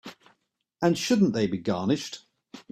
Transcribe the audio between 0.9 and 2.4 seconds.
shouldn't they be garnished?